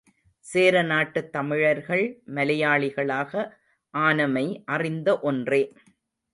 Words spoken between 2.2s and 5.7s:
மலையாளிகளாக ஆனமை அறிந்த ஒன்றே.